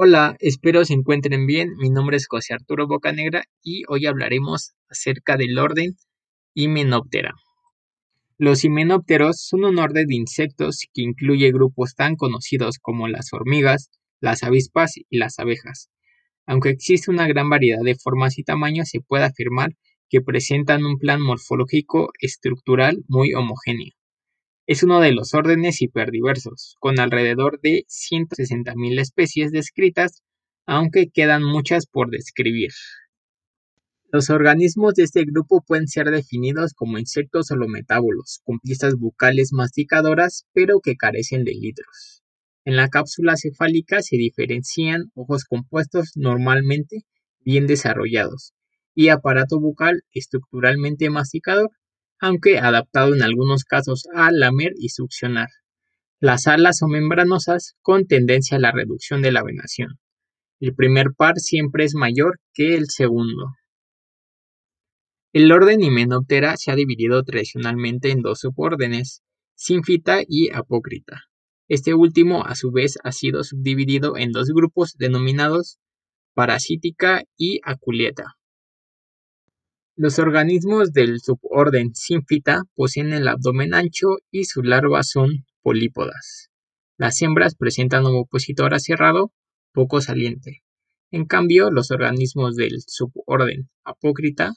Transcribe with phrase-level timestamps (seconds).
[0.00, 1.74] Hola, espero se encuentren bien.
[1.76, 5.96] Mi nombre es José Arturo Bocanegra y hoy hablaremos acerca del orden
[6.54, 7.34] Hymenoptera.
[8.36, 13.90] Los himenópteros son un orden de insectos que incluye grupos tan conocidos como las hormigas,
[14.20, 15.90] las avispas y las abejas.
[16.46, 19.72] Aunque existe una gran variedad de formas y tamaños, se puede afirmar
[20.08, 23.97] que presentan un plan morfológico estructural muy homogéneo.
[24.68, 30.22] Es uno de los órdenes hiperdiversos, con alrededor de 160.000 especies descritas,
[30.66, 32.72] aunque quedan muchas por describir.
[34.12, 40.44] Los organismos de este grupo pueden ser definidos como insectos holometábolos, con piezas bucales masticadoras,
[40.52, 42.22] pero que carecen de litros.
[42.66, 47.06] En la cápsula cefálica se diferencian ojos compuestos normalmente
[47.40, 48.52] bien desarrollados
[48.94, 51.70] y aparato bucal estructuralmente masticador
[52.20, 55.48] aunque adaptado en algunos casos a lamer y succionar.
[56.20, 59.98] Las alas son membranosas con tendencia a la reducción de la venación.
[60.60, 63.52] El primer par siempre es mayor que el segundo.
[65.32, 69.22] El orden Hymenoptera se ha dividido tradicionalmente en dos subórdenes,
[69.54, 71.24] Sínfita y Apócrita.
[71.68, 75.78] Este último, a su vez, ha sido subdividido en dos grupos denominados
[76.34, 78.37] Parasítica y Aculieta.
[80.00, 86.50] Los organismos del suborden Sínfita poseen el abdomen ancho y sus larvas son polípodas.
[86.96, 89.32] Las hembras presentan un opositor aserrado
[89.72, 90.62] poco saliente.
[91.10, 94.52] En cambio, los organismos del suborden Apócrita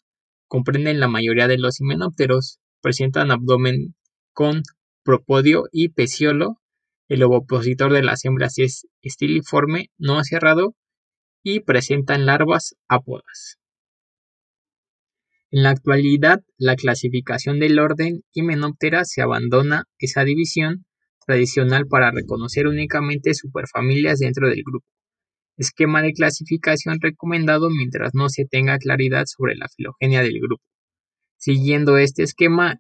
[0.47, 3.95] comprenden la mayoría de los himenópteros, presentan abdomen
[4.34, 4.62] con
[5.03, 6.62] propodio y peciolo,
[7.09, 10.75] el ovopositor de las hembras es estiliforme, no aserrado,
[11.42, 13.58] y presentan larvas ápodas.
[15.53, 20.85] En la actualidad, la clasificación del orden Hymenoptera se abandona esa división
[21.25, 24.85] tradicional para reconocer únicamente superfamilias dentro del grupo.
[25.57, 30.63] Esquema de clasificación recomendado mientras no se tenga claridad sobre la filogenia del grupo.
[31.35, 32.79] Siguiendo este esquema,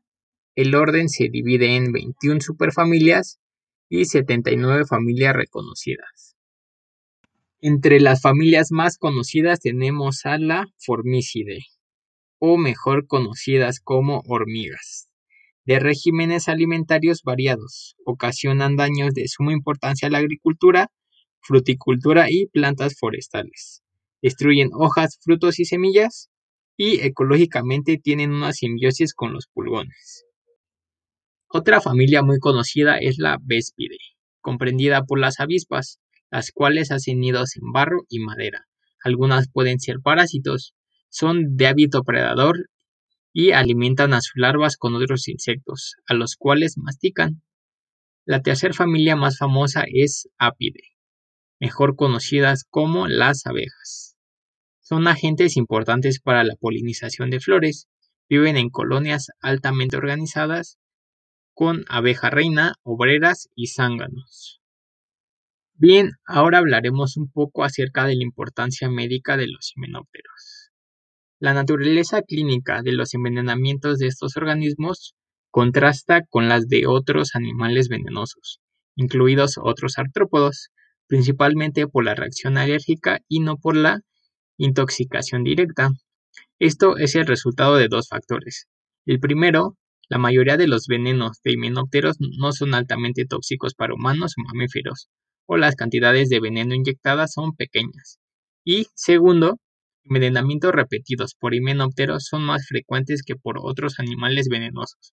[0.55, 3.41] el orden se divide en 21 superfamilias
[3.89, 6.37] y 79 familias reconocidas.
[7.59, 11.65] Entre las familias más conocidas tenemos a la Formicidae
[12.43, 15.07] o mejor conocidas como hormigas,
[15.63, 20.87] de regímenes alimentarios variados, ocasionan daños de suma importancia a la agricultura,
[21.39, 23.83] fruticultura y plantas forestales.
[24.23, 26.31] Destruyen hojas, frutos y semillas
[26.75, 30.25] y ecológicamente tienen una simbiosis con los pulgones.
[31.47, 33.97] Otra familia muy conocida es la Véspide,
[34.39, 35.99] comprendida por las avispas,
[36.31, 38.65] las cuales hacen nidos en barro y madera.
[39.03, 40.73] Algunas pueden ser parásitos,
[41.11, 42.69] son de hábito predador
[43.33, 47.43] y alimentan a sus larvas con otros insectos, a los cuales mastican.
[48.25, 50.95] La tercera familia más famosa es Apide,
[51.59, 54.15] mejor conocidas como las abejas.
[54.79, 57.87] Son agentes importantes para la polinización de flores,
[58.29, 60.77] viven en colonias altamente organizadas
[61.53, 64.61] con abeja reina, obreras y zánganos.
[65.73, 70.50] Bien, ahora hablaremos un poco acerca de la importancia médica de los himenópteros.
[71.41, 75.15] La naturaleza clínica de los envenenamientos de estos organismos
[75.49, 78.59] contrasta con las de otros animales venenosos,
[78.95, 80.69] incluidos otros artrópodos,
[81.07, 84.01] principalmente por la reacción alérgica y no por la
[84.57, 85.89] intoxicación directa.
[86.59, 88.67] Esto es el resultado de dos factores.
[89.07, 89.75] El primero,
[90.09, 95.09] la mayoría de los venenos de himenópteros no son altamente tóxicos para humanos o mamíferos,
[95.47, 98.19] o las cantidades de veneno inyectadas son pequeñas.
[98.63, 99.57] Y segundo,
[100.03, 105.13] envenenamientos repetidos por himenópteros son más frecuentes que por otros animales venenosos.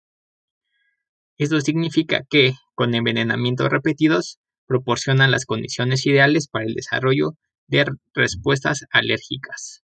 [1.39, 8.85] Esto significa que, con envenenamientos repetidos, proporcionan las condiciones ideales para el desarrollo de respuestas
[8.91, 9.83] alérgicas.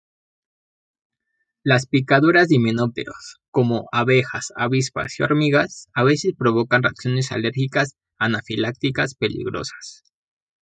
[1.64, 9.16] Las picaduras de himenópteros, como abejas, avispas y hormigas, a veces provocan reacciones alérgicas anafilácticas
[9.16, 10.13] peligrosas.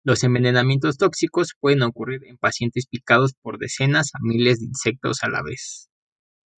[0.08, 5.28] Los envenenamientos tóxicos pueden ocurrir en pacientes picados por decenas a miles de insectos a
[5.28, 5.90] la vez.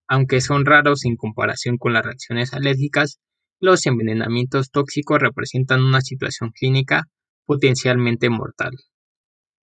[0.08, 3.18] Aunque son raros en comparación con las reacciones alérgicas,
[3.60, 7.06] los envenenamientos tóxicos representan una situación clínica
[7.48, 8.74] potencialmente mortal.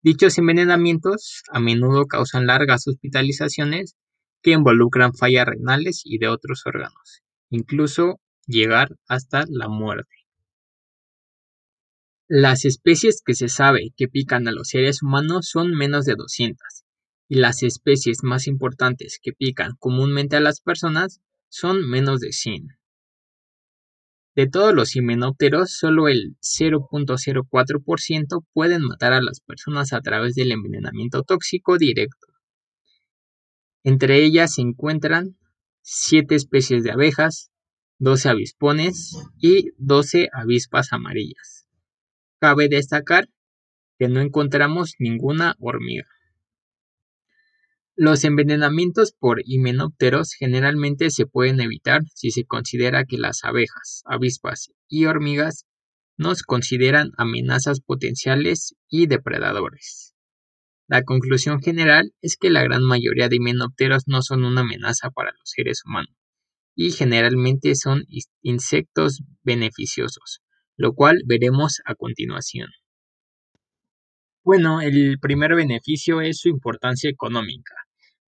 [0.03, 3.95] Dichos envenenamientos a menudo causan largas hospitalizaciones
[4.43, 10.18] que involucran fallas renales y de otros órganos, incluso llegar hasta la muerte.
[12.31, 16.85] Las especies que se sabe que pican a los seres humanos son menos de 200,
[17.27, 22.67] y las especies más importantes que pican comúnmente a las personas son menos de 100.
[24.37, 30.53] De todos los himenópteros, solo el 0.04% pueden matar a las personas a través del
[30.53, 32.27] envenenamiento tóxico directo.
[33.85, 35.39] Entre ellas se encuentran
[35.81, 37.51] 7 especies de abejas,
[38.01, 41.68] 12 avispones y 12 avispas amarillas.
[42.41, 43.29] Cabe destacar
[43.99, 46.07] que no encontramos ninguna hormiga.
[47.97, 54.71] Los envenenamientos por himenópteros generalmente se pueden evitar si se considera que las abejas, avispas
[54.87, 55.67] y hormigas
[56.17, 60.15] nos consideran amenazas potenciales y depredadores.
[60.87, 65.33] La conclusión general es que la gran mayoría de himenópteros no son una amenaza para
[65.33, 66.15] los seres humanos
[66.77, 68.05] y generalmente son
[68.43, 70.41] insectos beneficiosos,
[70.79, 72.69] lo cual veremos a continuación.
[74.43, 77.75] Bueno, el primer beneficio es su importancia económica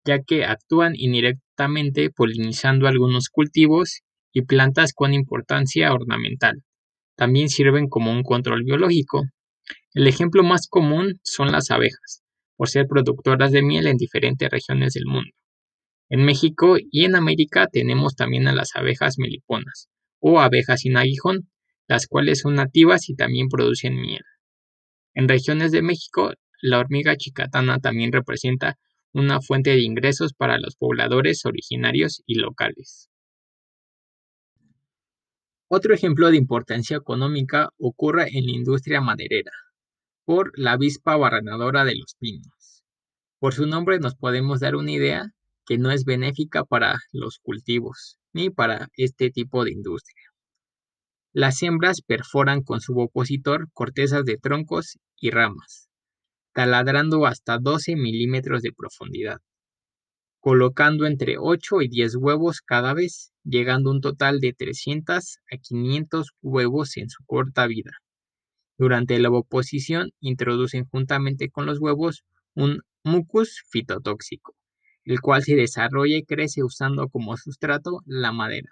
[0.07, 4.01] ya que actúan indirectamente polinizando algunos cultivos
[4.33, 6.63] y plantas con importancia ornamental.
[7.17, 9.25] También sirven como un control biológico.
[9.93, 12.23] El ejemplo más común son las abejas,
[12.55, 15.31] por ser productoras de miel en diferentes regiones del mundo.
[16.09, 19.89] En México y en América tenemos también a las abejas meliponas
[20.21, 21.49] o abejas sin aguijón,
[21.87, 24.23] las cuales son nativas y también producen miel.
[25.13, 28.77] En regiones de México, la hormiga chicatana también representa
[29.13, 33.09] una fuente de ingresos para los pobladores originarios y locales.
[35.69, 39.51] Otro ejemplo de importancia económica ocurre en la industria maderera,
[40.23, 42.83] por la avispa barrenadora de los pinos.
[43.39, 45.33] Por su nombre nos podemos dar una idea
[45.65, 50.26] que no es benéfica para los cultivos ni para este tipo de industria.
[51.39, 55.87] Las hembras perforan con su opositor cortezas de troncos y ramas,
[56.51, 59.37] taladrando hasta 12 milímetros de profundidad,
[60.39, 65.57] colocando entre 8 y 10 huevos cada vez, llegando a un total de 300 a
[65.57, 67.91] 500 huevos en su corta vida.
[68.79, 72.23] Durante la oposición introducen juntamente con los huevos
[72.55, 74.55] un mucus fitotóxico,
[75.03, 78.71] el cual se desarrolla y crece usando como sustrato la madera.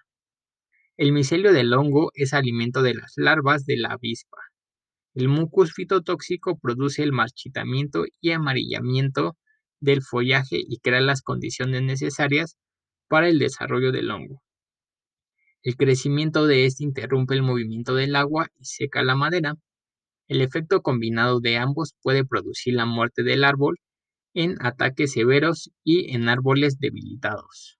[0.98, 4.38] El micelio del hongo es alimento de las larvas de la avispa,
[5.16, 9.38] el mucus fitotóxico produce el marchitamiento y amarillamiento
[9.80, 12.58] del follaje y crea las condiciones necesarias
[13.08, 14.44] para el desarrollo del hongo.
[15.64, 19.56] El crecimiento de este interrumpe el movimiento del agua y seca la madera.
[20.28, 23.78] El efecto combinado de ambos puede producir la muerte del árbol
[24.34, 27.80] en ataques severos y en árboles debilitados.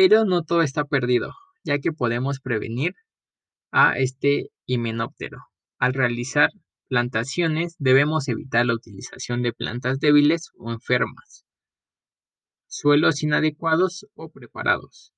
[0.00, 1.34] Pero no todo está perdido,
[1.64, 2.94] ya que podemos prevenir
[3.72, 5.38] a este himenóptero.
[5.76, 6.50] Al realizar
[6.86, 11.44] plantaciones debemos evitar la utilización de plantas débiles o enfermas,
[12.68, 15.12] suelos inadecuados o preparados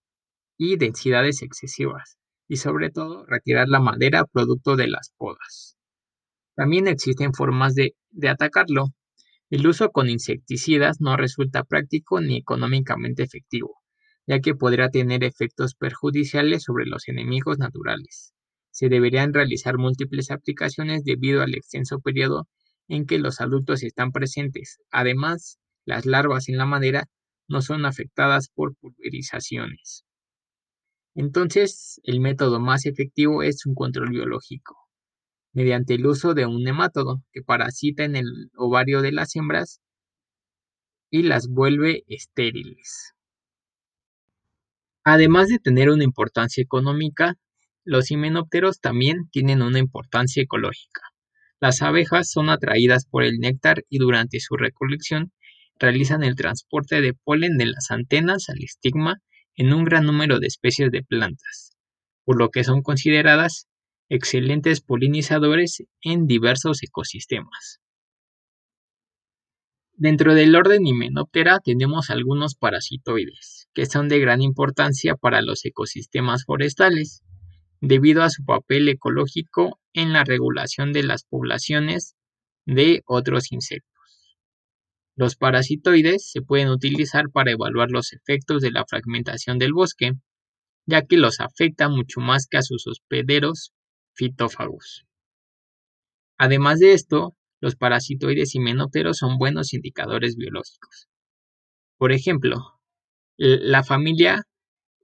[0.56, 2.16] y densidades excesivas
[2.48, 5.76] y sobre todo retirar la madera producto de las podas.
[6.56, 8.86] También existen formas de, de atacarlo.
[9.50, 13.79] El uso con insecticidas no resulta práctico ni económicamente efectivo,
[14.30, 18.32] ya que podrá tener efectos perjudiciales sobre los enemigos naturales
[18.70, 22.48] se deberían realizar múltiples aplicaciones debido al extenso periodo
[22.88, 24.78] en que los adultos están presentes.
[24.90, 27.08] Además, las larvas en la madera
[27.48, 30.04] no son afectadas por pulverizaciones.
[31.14, 34.76] Entonces, el método más efectivo es un control biológico,
[35.52, 39.80] mediante el uso de un nemátodo que parasita en el ovario de las hembras
[41.10, 43.14] y las vuelve estériles.
[45.04, 47.36] Además de tener una importancia económica,
[47.84, 51.00] los himenópteros también tienen una importancia ecológica.
[51.60, 55.32] Las abejas son atraídas por el néctar y durante su recolección
[55.78, 59.22] realizan el transporte de polen de las antenas al estigma
[59.56, 61.72] en un gran número de especies de plantas,
[62.24, 63.66] por lo que son consideradas
[64.08, 67.80] excelentes polinizadores en diversos ecosistemas.
[69.94, 76.44] Dentro del orden Hymenoptera tenemos algunos parasitoides, que son de gran importancia para los ecosistemas
[76.44, 77.22] forestales
[77.80, 82.14] debido a su papel ecológico en la regulación de las poblaciones
[82.66, 83.90] de otros insectos.
[85.16, 90.12] Los parasitoides se pueden utilizar para evaluar los efectos de la fragmentación del bosque,
[90.86, 93.72] ya que los afecta mucho más que a sus hospederos
[94.14, 95.06] fitófagos.
[96.38, 101.08] Además de esto, los parasitoides himenópteros son buenos indicadores biológicos.
[101.98, 102.79] Por ejemplo,
[103.42, 104.42] la familia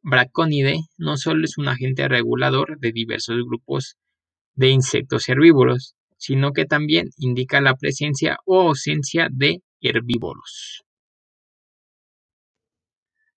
[0.03, 3.97] Braconidae no solo es un agente regulador de diversos grupos
[4.55, 10.85] de insectos herbívoros, sino que también indica la presencia o ausencia de herbívoros.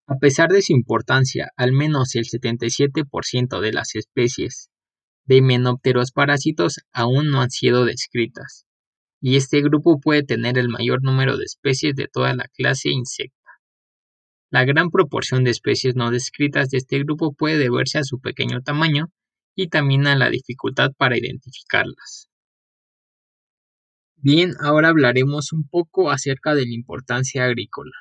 [0.06, 4.70] A pesar de su importancia, al menos el 77% de las especies
[5.24, 8.66] de himenópteros parásitos aún no han sido descritas,
[9.22, 13.39] y este grupo puede tener el mayor número de especies de toda la clase insecta.
[14.52, 18.62] La gran proporción de especies no descritas de este grupo puede deberse a su pequeño
[18.62, 19.12] tamaño
[19.56, 22.30] y también a la dificultad para identificarlas.
[24.16, 27.92] Bien, ahora hablaremos un poco acerca de la importancia agrícola.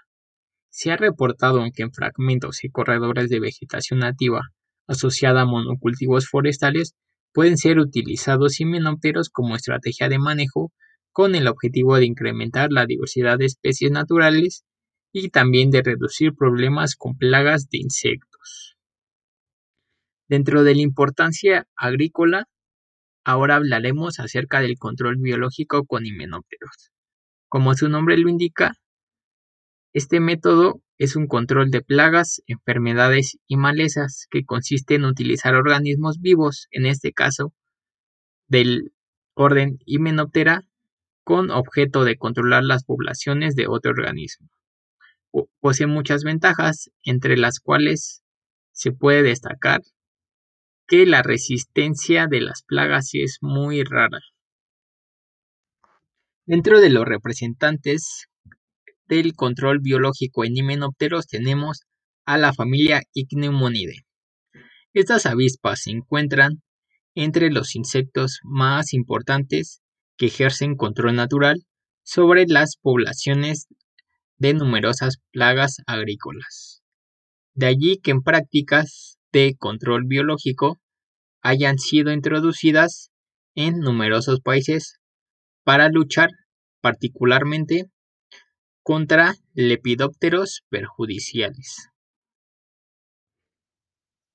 [0.71, 4.49] Se ha reportado que en fragmentos y corredores de vegetación nativa
[4.87, 6.95] asociada a monocultivos forestales
[7.33, 10.73] pueden ser utilizados himenópteros como estrategia de manejo
[11.13, 14.65] con el objetivo de incrementar la diversidad de especies naturales
[15.13, 18.77] y también de reducir problemas con plagas de insectos.
[20.29, 22.49] Dentro de la importancia agrícola,
[23.25, 26.91] ahora hablaremos acerca del control biológico con himenópteros.
[27.49, 28.75] Como su nombre lo indica,
[29.95, 36.21] este método es un control de plagas, enfermedades y malezas que consiste en utilizar organismos
[36.21, 37.55] vivos, en este caso
[38.49, 38.93] del
[39.35, 40.65] orden Hymenoptera,
[41.25, 44.49] con objeto de controlar las poblaciones de otro organismo.
[45.61, 48.23] Posee muchas ventajas, entre las cuales
[48.73, 49.83] se puede destacar
[50.87, 54.21] que la resistencia de las plagas es muy rara.
[56.47, 58.27] Dentro de los representantes
[59.07, 61.83] del control biológico en himenópteros tenemos
[62.25, 64.07] a la familia Ichneumonidae.
[64.95, 66.63] Estas avispas se encuentran
[67.15, 69.83] entre los insectos más importantes
[70.17, 71.65] que ejercen control natural
[72.03, 73.67] sobre las poblaciones
[74.39, 76.83] de numerosas plagas agrícolas.
[77.55, 80.79] De allí que en prácticas de control biológico
[81.43, 83.11] hayan sido introducidas
[83.55, 85.01] en numerosos países
[85.65, 86.31] para luchar
[86.81, 87.91] particularmente
[88.83, 91.91] contra lepidópteros perjudiciales.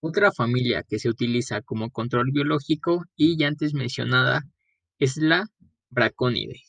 [0.02, 4.42] Otra familia que se utiliza como control biológico y ya antes mencionada
[5.00, 5.46] es la
[5.90, 6.62] Braconidae.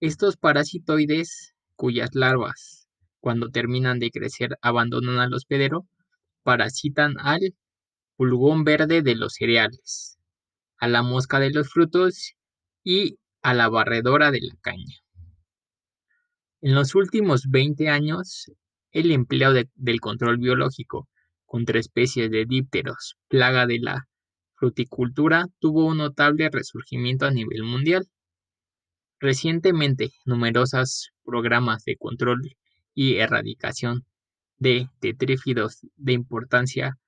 [0.00, 2.86] Estos parasitoides cuyas larvas
[3.20, 5.86] cuando terminan de crecer abandonan al hospedero,
[6.42, 7.54] parasitan al
[8.16, 10.18] pulgón verde de los cereales,
[10.76, 12.34] a la mosca de los frutos
[12.84, 14.96] y a la barredora de la caña.
[16.60, 18.52] En los últimos 20 años,
[18.92, 21.08] el empleo del control biológico
[21.46, 24.06] contra especies de dípteros, plaga de la
[24.56, 28.06] fruticultura, tuvo un notable resurgimiento a nivel mundial.
[29.20, 32.56] Recientemente, numerosos programas de control
[32.94, 34.06] y erradicación
[34.56, 36.98] de tetrífidos de importancia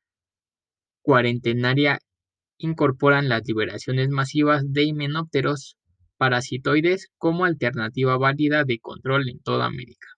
[1.01, 2.01] cuarentenaria
[2.59, 5.79] incorporan las liberaciones masivas de himenópteros
[6.19, 10.09] parasitoides como alternativa válida de control en toda América.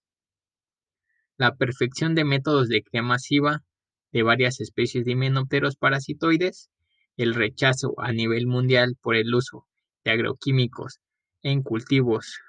[1.37, 3.63] La perfección de métodos de cría masiva
[4.11, 6.71] de varias especies de himenópteros parasitoides,
[7.17, 9.69] el rechazo a nivel mundial por el uso
[10.03, 10.99] de agroquímicos
[11.45, 12.41] en cultivos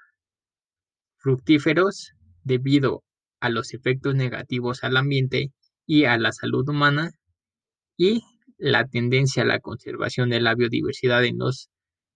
[1.18, 2.12] fructíferos
[2.42, 3.04] debido
[3.40, 5.52] a los efectos negativos al ambiente
[5.86, 7.10] y a la salud humana
[7.96, 8.22] y
[8.58, 11.68] la tendencia a la conservación de la biodiversidad en los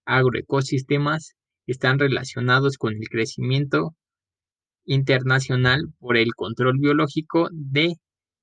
[0.05, 1.35] agroecosistemas
[1.67, 3.95] están relacionados con el crecimiento
[4.85, 7.93] internacional por el control biológico de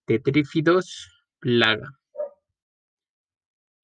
[0.07, 1.90] tetrífidos plaga.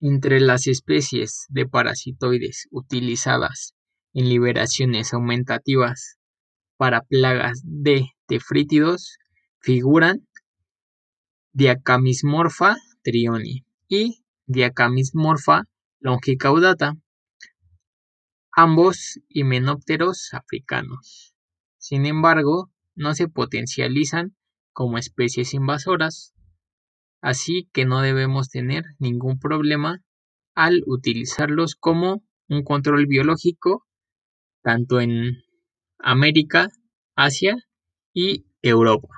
[0.01, 3.74] Entre las especies de parasitoides utilizadas
[4.15, 6.19] en liberaciones aumentativas
[6.77, 9.19] para plagas de tefrítidos
[9.61, 10.27] figuran
[11.53, 15.65] Diacamismorpha trioni y Diacamismorpha
[16.01, 16.97] longicaudata,
[18.53, 21.35] ambos himenópteros africanos.
[21.79, 24.37] Sin embargo, no se potencializan
[24.73, 26.35] como especies invasoras,
[27.21, 30.01] así que no debemos tener ningún problema
[30.55, 33.87] al utilizarlos como un control biológico
[34.65, 35.45] tanto en
[35.99, 36.71] América,
[37.15, 37.57] Asia
[38.15, 39.09] y Europa.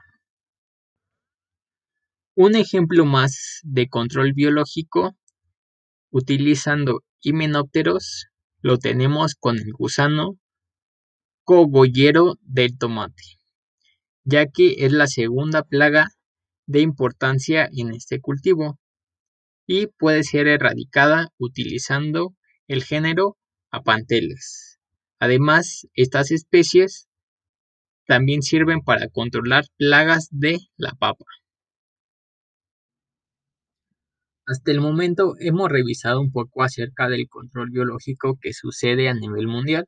[2.35, 5.17] Un ejemplo más de control biológico
[6.11, 8.27] utilizando himenópteros
[8.61, 10.37] lo tenemos con el gusano
[11.45, 13.23] cogollero del tomate,
[14.25, 16.09] ya que es la segunda plaga
[16.67, 18.81] de importancia en este cultivo
[19.67, 22.35] y puede ser erradicada utilizando
[22.67, 23.39] el género
[23.71, 24.76] Apanteles.
[25.19, 27.09] Además, estas especies
[28.07, 31.25] también sirven para controlar plagas de la papa.
[34.47, 39.49] Hasta el momento hemos revisado un poco acerca del control biológico que sucede a nivel
[39.49, 39.87] mundial.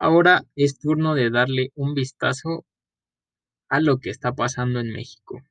[0.00, 2.64] Ahora es turno de darle un vistazo
[3.68, 5.42] a lo que está pasando en México.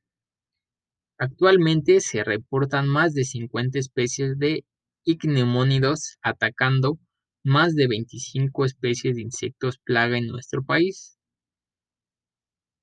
[1.18, 4.66] Actualmente se reportan más de 50 especies de
[5.06, 7.00] icneumónidos atacando
[7.48, 11.18] más de 25 especies de insectos plaga en nuestro país.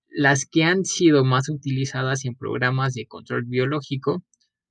[0.08, 4.24] Las que han sido más utilizadas en programas de control biológico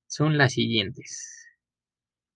[0.07, 1.47] son las siguientes.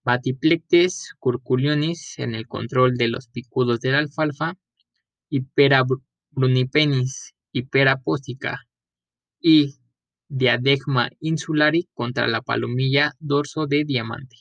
[0.04, 4.54] Batiplectes curculionis en el control de los picudos de la alfalfa,
[5.28, 5.84] Hipera
[6.30, 8.68] brunipenis, Hipera póstica
[9.42, 9.80] y
[10.28, 14.38] Diadema insulari contra la palomilla dorso de diamante,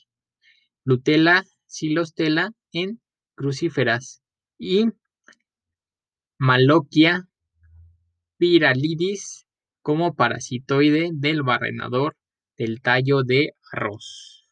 [0.83, 3.01] Lutella silostela en
[3.37, 4.21] crucíferas
[4.57, 4.87] y
[6.39, 7.29] Maloquia
[8.37, 9.47] pyralidis
[9.81, 12.17] como parasitoide del barrenador
[12.57, 14.49] del tallo de arroz.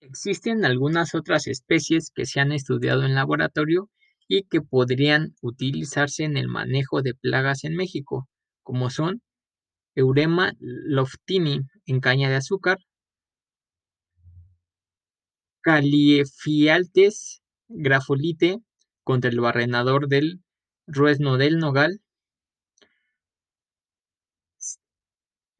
[0.00, 3.88] Existen algunas otras especies que se han estudiado en laboratorio
[4.28, 8.28] y que podrían utilizarse en el manejo de plagas en México,
[8.62, 9.22] como son
[9.94, 12.78] Eurema loftini en caña de azúcar,
[15.62, 18.58] Caliefialtes grafolite
[19.04, 20.42] contra el barrenador del
[20.88, 22.00] ruesno del nogal,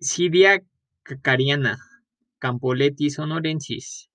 [0.00, 0.60] Sidia
[1.04, 1.78] cacariana,
[2.40, 4.10] Campoletti sonorensis,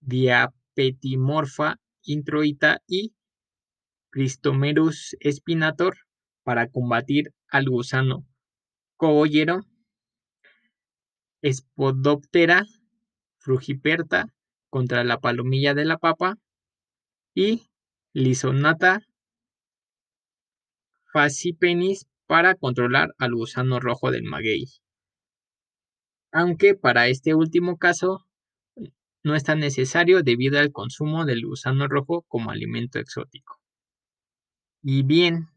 [0.00, 3.14] Diapetimorpha introita y
[4.10, 5.94] Cristomerus spinator
[6.42, 8.26] para combatir al gusano
[8.96, 9.60] cogollero,
[11.44, 12.66] Spodoptera
[13.38, 14.32] frugiperta
[14.72, 16.38] contra la palomilla de la papa
[17.34, 17.68] y
[18.14, 19.02] Lisonata
[21.12, 24.64] facipenis para controlar al gusano rojo del maguey.
[26.32, 28.26] Aunque para este último caso
[29.22, 33.60] no es tan necesario debido al consumo del gusano rojo como alimento exótico.
[34.82, 35.48] Y bien,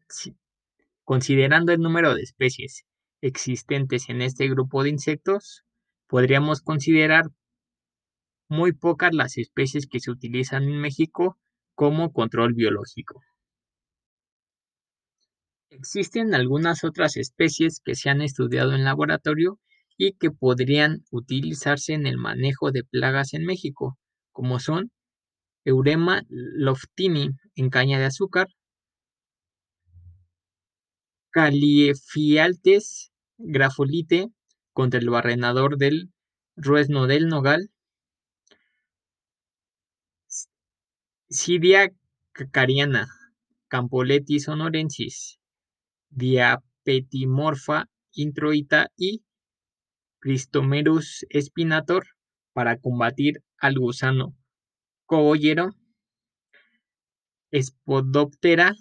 [1.06, 2.84] Considerando el número de especies
[3.22, 5.64] existentes en este grupo de insectos,
[6.08, 7.26] podríamos considerar
[8.48, 11.38] muy pocas las especies que se utilizan en México
[11.74, 13.22] como control biológico.
[15.70, 19.60] Existen algunas otras especies que se han estudiado en laboratorio
[19.98, 23.98] y que podrían utilizarse en el manejo de plagas en México,
[24.32, 24.92] como son
[25.66, 28.48] Eurema loftini en caña de azúcar,
[31.36, 34.30] Caliefialtes grafolite
[34.72, 36.14] contra el barrenador del
[36.56, 37.72] ruesno del nogal,
[41.30, 41.90] Sidia
[42.34, 43.08] cacariana,
[43.68, 45.40] Campoletti sonorensis,
[46.12, 49.24] Diapetimorpha introita y
[50.20, 52.06] Cristomerus spinator
[52.54, 54.36] para combatir al gusano
[55.08, 55.72] cogollero,
[57.52, 58.76] Spodoptera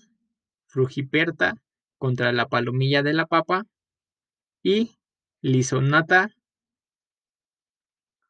[0.66, 1.54] frugiperta
[1.96, 3.64] contra la palomilla de la papa
[4.62, 4.98] y
[5.40, 6.28] Lisonata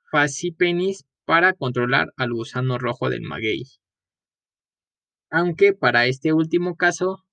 [0.08, 3.64] facipenis para controlar al gusano rojo del maguey.
[5.30, 7.24] Aunque para este último caso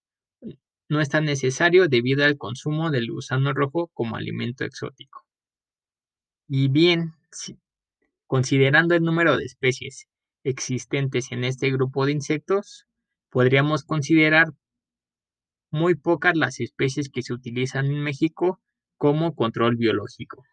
[0.89, 5.25] no es tan necesario debido al consumo del gusano rojo como alimento exótico.
[6.47, 7.13] Y bien,
[8.27, 10.07] considerando el número de especies
[10.43, 12.87] existentes en este grupo de insectos,
[13.29, 14.53] podríamos considerar
[15.71, 18.59] muy pocas las especies que se utilizan en México
[18.97, 20.43] como control biológico.